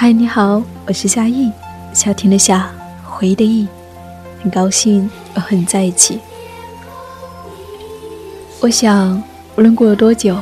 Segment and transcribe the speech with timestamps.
[0.00, 1.50] 嗨，你好，我是夏意，
[1.92, 2.70] 夏天的夏，
[3.02, 3.66] 回忆的忆，
[4.40, 6.20] 很高兴我和你在一起。
[8.60, 9.20] 我想，
[9.56, 10.38] 无论过了多久，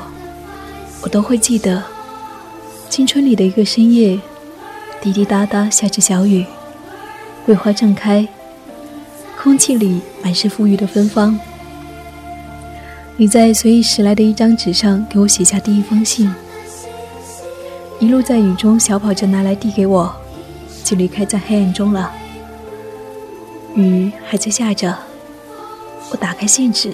[1.01, 1.83] 我都会记得
[2.91, 4.21] 青春里的一个深夜，
[5.01, 6.45] 滴滴答答下着小雨，
[7.47, 8.29] 桂花正开，
[9.43, 11.41] 空气里满是馥郁的芬芳。
[13.17, 16.31] 你在随意拾来的一张纸上给我写下第一封信。
[17.99, 20.15] 一路在雨中小跑着拿来递给我，
[20.85, 22.13] 就离开在黑暗中了。
[23.75, 24.95] 雨还在下着，
[26.11, 26.93] 我打开信纸，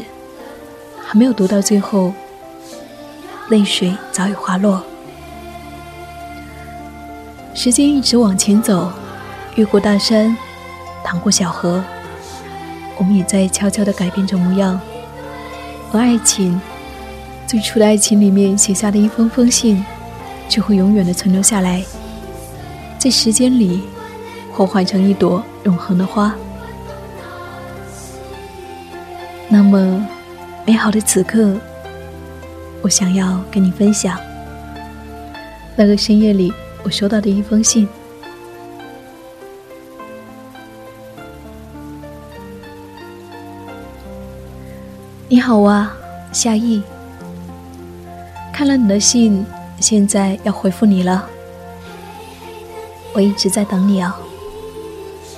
[1.05, 2.13] 还没有读到最后，
[3.49, 4.81] 泪水早已滑落。
[7.53, 8.91] 时间一直往前走，
[9.57, 10.37] 越过大山，
[11.05, 11.83] 淌过小河，
[12.97, 14.81] 我们也在悄悄地改变着模样。
[15.93, 16.61] 而爱情，
[17.45, 19.85] 最初的爱情里面写下的一封封信。
[20.49, 21.83] 就会永远的存留下来，
[22.99, 23.83] 在时间里
[24.53, 26.35] 幻化成一朵永恒的花。
[29.49, 30.07] 那么
[30.67, 31.57] 美好的此刻，
[32.83, 34.19] 我想要跟你分享
[35.75, 37.89] 那个深夜里我收到的一封信。
[45.29, 45.97] 你好啊，
[46.31, 46.83] 夏意，
[48.53, 49.45] 看了你的信。
[49.83, 51.29] 现在要回复你了，
[53.13, 54.13] 我一直在等你哦。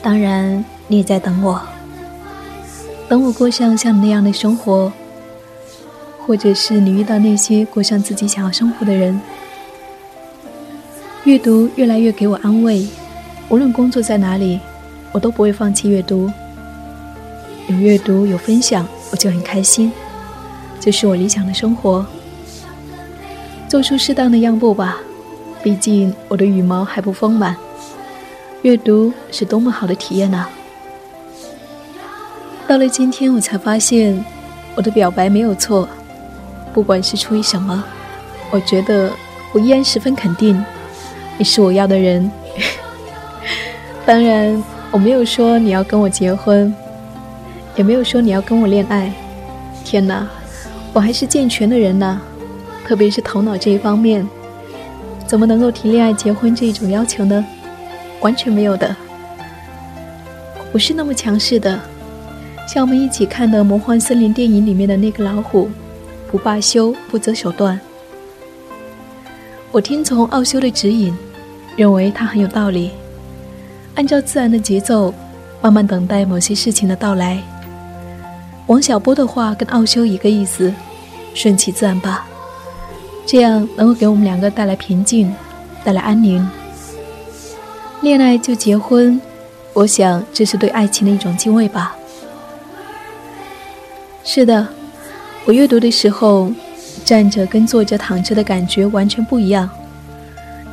[0.02, 1.58] 当然，你也在等我，
[3.08, 4.92] 等我过上像你那样的生活，
[6.26, 9.18] 或者是你遇到那些过上自己想要生活的人。
[11.24, 12.86] 阅读越来越给我安慰，
[13.48, 14.60] 无论工作在哪里，
[15.10, 16.30] 我都不会放弃阅读。
[17.68, 19.90] 有阅读，有分享，我就很开心，
[20.78, 22.04] 这是我理想的生活。
[23.74, 24.98] 做出适当的让步吧，
[25.60, 27.56] 毕竟我的羽毛还不丰满。
[28.62, 30.48] 阅读是多么好的体验啊！
[32.68, 34.24] 到了今天，我才发现
[34.76, 35.88] 我的表白没有错。
[36.72, 37.82] 不管是出于什么，
[38.52, 39.10] 我觉得
[39.52, 40.64] 我依然十分肯定，
[41.36, 42.30] 你是我要的人。
[44.06, 44.62] 当然，
[44.92, 46.72] 我没有说你要跟我结婚，
[47.74, 49.12] 也没有说你要跟我恋爱。
[49.84, 50.28] 天哪，
[50.92, 52.20] 我还是健全的人呢。
[52.86, 54.26] 特别是头脑这一方面，
[55.26, 57.44] 怎么能够提恋爱、结婚这一种要求呢？
[58.20, 58.94] 完全没有的，
[60.70, 61.80] 不是那么强势的。
[62.66, 65.70] 像我们一起看的《魔幻森林》电影里面的那个老虎，
[66.30, 67.78] 不罢休、不择手段。
[69.70, 71.14] 我听从奥修的指引，
[71.76, 72.90] 认为他很有道理，
[73.96, 75.12] 按照自然的节奏，
[75.60, 77.42] 慢慢等待某些事情的到来。
[78.66, 80.72] 王小波的话跟奥修一个意思，
[81.34, 82.26] 顺其自然吧。
[83.26, 85.34] 这样能够给我们两个带来平静，
[85.82, 86.46] 带来安宁。
[88.02, 89.20] 恋爱就结婚，
[89.72, 91.96] 我想这是对爱情的一种敬畏吧。
[94.22, 94.66] 是的，
[95.46, 96.52] 我阅读的时候，
[97.04, 99.68] 站着跟坐着、躺着的感觉完全不一样。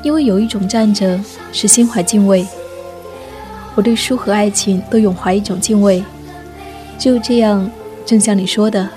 [0.04, 1.20] 因为有一种站着
[1.54, 2.46] 是心怀敬畏，
[3.76, 6.04] 我对书和爱情都永怀一种敬畏。
[6.98, 7.70] 只有这样，
[8.06, 8.90] 正像你说的，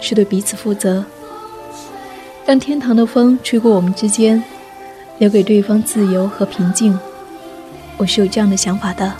[0.00, 1.04] 是对彼此负责。
[2.50, 4.42] 让天堂的风吹过我们之间，
[5.18, 6.98] 留给对方自由和平静。
[7.96, 9.12] 我是有这样的想法的。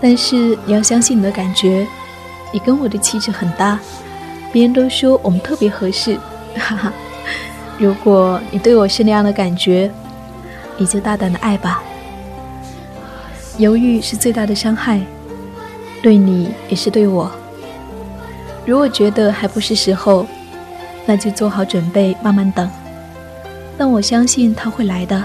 [0.00, 1.86] 但是你要相信你的感觉，
[2.50, 3.78] 你跟我的气质很搭，
[4.54, 6.18] 别人都说我们特别合适。
[6.56, 6.92] 哈哈，
[7.76, 9.90] 如果你对我是那样的感觉，
[10.78, 11.82] 你就大胆的爱吧。
[13.58, 14.98] 犹豫是最大的伤害，
[16.02, 17.30] 对你也是对我。
[18.64, 20.26] 如果觉得还不是时候，
[21.06, 22.68] 那就做好准备，慢慢等。
[23.76, 25.22] 但我相信他会来的，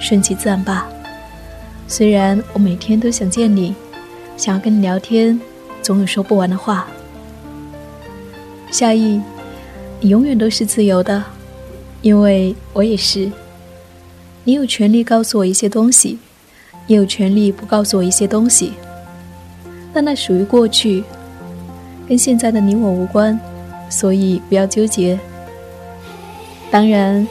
[0.00, 0.88] 顺其自然吧。
[1.86, 3.74] 虽然我每天都想见你，
[4.36, 5.38] 想要跟你聊天，
[5.82, 6.86] 总有说不完的话。
[8.70, 9.20] 夏意，
[10.00, 11.22] 你永远都是自由的，
[12.00, 13.30] 因为我也是。
[14.42, 16.18] 你有权利告诉我一些东西，
[16.86, 18.72] 也有权利不告诉我一些东西。
[19.92, 21.04] 但那属于过去，
[22.08, 23.38] 跟现在的你我无关。
[23.88, 25.18] 所以不要纠结。
[26.70, 27.26] 当然，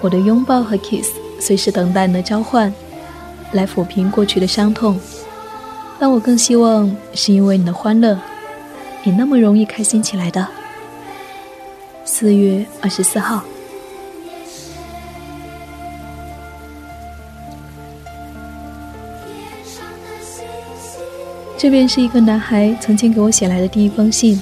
[0.00, 1.10] 我的拥抱和 kiss
[1.40, 2.72] 随时等待你的召唤，
[3.52, 4.98] 来抚平过去的伤痛。
[5.98, 8.18] 但我更希望是因为你的欢乐，
[9.02, 10.46] 你那么容易开心起来的。
[12.04, 13.42] 四月二十四号，
[21.56, 24.40] 这便是一个男孩曾经给我写来的第一封信。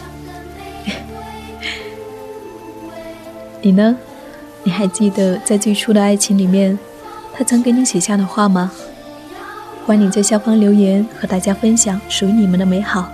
[3.64, 3.96] 你呢？
[4.64, 6.76] 你还记得在最初的爱情里面，
[7.32, 8.72] 他曾给你写下的话吗？
[9.86, 13.08] 欢迎在下方留言，和大家分享属于你们的美好。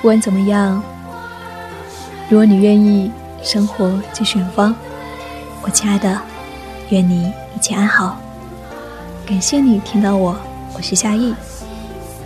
[0.00, 0.82] 不管怎么样，
[2.28, 4.74] 如果你愿意，生活继续远方。
[5.62, 6.20] 我亲爱的，
[6.90, 8.20] 愿你一切安好。
[9.24, 10.36] 感谢你听到我，
[10.74, 11.32] 我是夏意。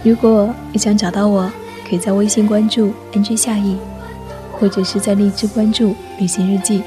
[0.03, 1.53] 如果你想找到我，
[1.87, 3.77] 可以在微信关注 “nj 夏意”，
[4.59, 6.83] 或者是在荔枝关注“旅行日记”。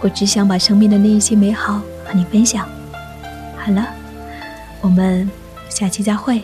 [0.00, 2.68] 我只想把生命的那一些美好和你分享。
[3.56, 3.86] 好了，
[4.80, 5.30] 我们
[5.68, 6.42] 下期再会。